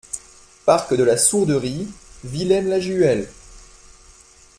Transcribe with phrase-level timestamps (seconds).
[0.65, 1.87] Parc de la Sourderie,
[2.23, 3.29] Villaines-la-Juhel